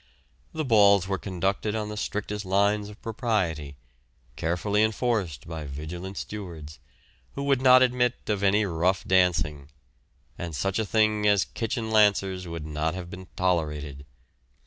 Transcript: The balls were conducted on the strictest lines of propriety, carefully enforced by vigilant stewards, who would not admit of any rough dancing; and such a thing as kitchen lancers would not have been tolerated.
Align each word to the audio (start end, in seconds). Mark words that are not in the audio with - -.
The 0.51 0.65
balls 0.65 1.07
were 1.07 1.19
conducted 1.19 1.75
on 1.75 1.89
the 1.89 1.95
strictest 1.95 2.43
lines 2.43 2.89
of 2.89 2.99
propriety, 3.03 3.75
carefully 4.35 4.81
enforced 4.81 5.47
by 5.47 5.65
vigilant 5.65 6.17
stewards, 6.17 6.79
who 7.35 7.43
would 7.43 7.61
not 7.61 7.83
admit 7.83 8.15
of 8.25 8.41
any 8.41 8.65
rough 8.65 9.03
dancing; 9.05 9.69
and 10.39 10.55
such 10.55 10.79
a 10.79 10.87
thing 10.87 11.27
as 11.27 11.45
kitchen 11.45 11.91
lancers 11.91 12.47
would 12.47 12.65
not 12.65 12.95
have 12.95 13.11
been 13.11 13.27
tolerated. 13.35 14.07